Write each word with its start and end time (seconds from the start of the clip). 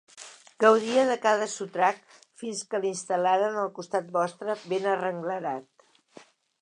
Gaudia 0.61 1.01
de 1.09 1.17
cada 1.25 1.47
sotrac 1.55 1.99
fins 2.43 2.63
que 2.71 2.81
l'instal·laren 2.85 3.61
al 3.65 3.71
costat 3.79 4.09
vostre, 4.17 4.57
ben 4.73 4.89
arrenglerat. 4.95 5.87